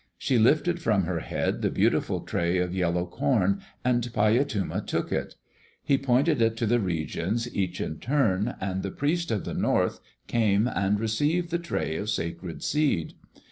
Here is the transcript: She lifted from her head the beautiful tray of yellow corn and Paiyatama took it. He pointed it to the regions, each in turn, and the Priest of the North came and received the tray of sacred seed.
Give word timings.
She 0.17 0.39
lifted 0.39 0.81
from 0.81 1.03
her 1.03 1.19
head 1.19 1.61
the 1.61 1.69
beautiful 1.69 2.21
tray 2.21 2.57
of 2.57 2.73
yellow 2.73 3.05
corn 3.05 3.61
and 3.85 4.01
Paiyatama 4.11 4.83
took 4.87 5.11
it. 5.11 5.35
He 5.83 5.95
pointed 5.99 6.41
it 6.41 6.57
to 6.57 6.65
the 6.65 6.79
regions, 6.79 7.47
each 7.55 7.79
in 7.79 7.99
turn, 7.99 8.55
and 8.59 8.81
the 8.81 8.89
Priest 8.89 9.29
of 9.29 9.45
the 9.45 9.53
North 9.53 9.99
came 10.25 10.67
and 10.67 10.99
received 10.99 11.51
the 11.51 11.59
tray 11.59 11.97
of 11.97 12.09
sacred 12.09 12.63
seed. 12.63 13.13